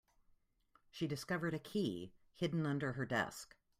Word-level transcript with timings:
She 0.89 1.05
discovered 1.05 1.53
a 1.53 1.59
key 1.59 2.11
hidden 2.33 2.65
under 2.65 2.93
her 2.93 3.05
desk. 3.05 3.55